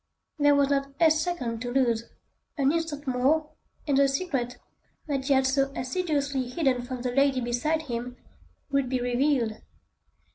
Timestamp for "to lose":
1.61-2.05